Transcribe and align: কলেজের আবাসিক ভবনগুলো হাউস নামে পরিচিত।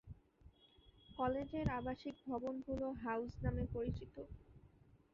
কলেজের 1.17 1.67
আবাসিক 1.71 2.15
ভবনগুলো 2.25 2.87
হাউস 3.03 3.31
নামে 3.43 3.65
পরিচিত। 3.73 4.15